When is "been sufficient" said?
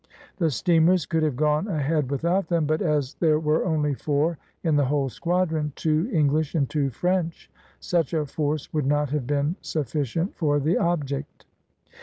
9.27-10.35